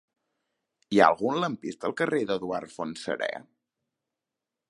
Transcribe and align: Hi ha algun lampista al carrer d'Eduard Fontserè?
Hi 0.95 1.01
ha 1.01 1.09
algun 1.11 1.37
lampista 1.43 1.87
al 1.91 1.93
carrer 2.01 2.23
d'Eduard 2.31 2.75
Fontserè? 2.79 3.31